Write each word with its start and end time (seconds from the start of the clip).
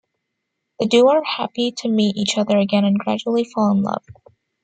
The 0.79 0.87
duo 0.87 1.09
are 1.09 1.23
happy 1.23 1.71
to 1.77 1.87
meet 1.87 2.15
each 2.17 2.35
other 2.35 2.57
again 2.57 2.85
and 2.85 2.97
gradually 2.97 3.43
fall 3.43 3.69
in 3.71 3.83
love. 3.83 4.03